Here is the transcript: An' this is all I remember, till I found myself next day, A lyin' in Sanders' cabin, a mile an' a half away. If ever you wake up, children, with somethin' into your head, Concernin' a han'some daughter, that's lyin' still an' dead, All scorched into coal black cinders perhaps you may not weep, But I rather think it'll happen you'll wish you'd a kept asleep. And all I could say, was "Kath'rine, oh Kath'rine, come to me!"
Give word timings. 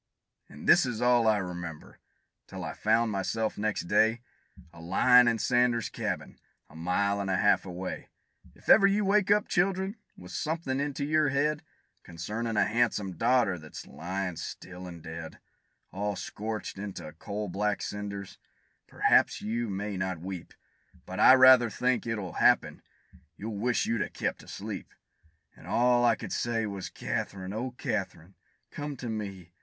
An' 0.49 0.65
this 0.65 0.83
is 0.87 0.99
all 0.99 1.27
I 1.27 1.37
remember, 1.37 1.99
till 2.47 2.63
I 2.63 2.73
found 2.73 3.11
myself 3.11 3.55
next 3.55 3.81
day, 3.83 4.21
A 4.73 4.81
lyin' 4.81 5.27
in 5.27 5.37
Sanders' 5.37 5.89
cabin, 5.89 6.39
a 6.71 6.75
mile 6.75 7.21
an' 7.21 7.29
a 7.29 7.37
half 7.37 7.67
away. 7.67 8.09
If 8.55 8.67
ever 8.67 8.87
you 8.87 9.05
wake 9.05 9.29
up, 9.29 9.47
children, 9.47 9.95
with 10.17 10.31
somethin' 10.31 10.79
into 10.79 11.05
your 11.05 11.29
head, 11.29 11.61
Concernin' 12.03 12.57
a 12.57 12.65
han'some 12.65 13.11
daughter, 13.15 13.59
that's 13.59 13.85
lyin' 13.85 14.37
still 14.37 14.87
an' 14.87 15.01
dead, 15.01 15.37
All 15.91 16.15
scorched 16.15 16.79
into 16.79 17.13
coal 17.19 17.47
black 17.47 17.83
cinders 17.83 18.39
perhaps 18.87 19.39
you 19.39 19.69
may 19.69 19.97
not 19.97 20.17
weep, 20.19 20.55
But 21.05 21.19
I 21.19 21.35
rather 21.35 21.69
think 21.69 22.07
it'll 22.07 22.33
happen 22.41 22.81
you'll 23.37 23.59
wish 23.59 23.85
you'd 23.85 24.01
a 24.01 24.09
kept 24.09 24.41
asleep. 24.41 24.95
And 25.55 25.67
all 25.67 26.03
I 26.03 26.15
could 26.15 26.33
say, 26.33 26.65
was 26.65 26.89
"Kath'rine, 26.89 27.53
oh 27.53 27.73
Kath'rine, 27.77 28.33
come 28.71 28.97
to 28.97 29.07
me!" 29.07 29.53